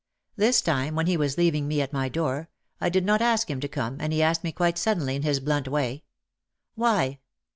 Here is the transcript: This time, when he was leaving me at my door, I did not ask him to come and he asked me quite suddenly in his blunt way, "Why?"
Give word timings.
This 0.35 0.61
time, 0.61 0.95
when 0.95 1.05
he 1.05 1.15
was 1.15 1.37
leaving 1.37 1.67
me 1.67 1.79
at 1.79 1.93
my 1.93 2.09
door, 2.09 2.49
I 2.79 2.89
did 2.89 3.05
not 3.05 3.21
ask 3.21 3.51
him 3.51 3.59
to 3.59 3.67
come 3.67 3.97
and 3.99 4.11
he 4.11 4.23
asked 4.23 4.43
me 4.43 4.51
quite 4.51 4.79
suddenly 4.79 5.15
in 5.15 5.21
his 5.21 5.39
blunt 5.39 5.67
way, 5.67 6.01
"Why?" 6.73 7.19